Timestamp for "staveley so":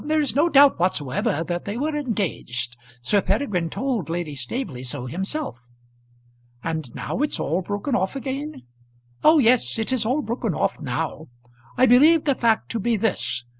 4.33-5.05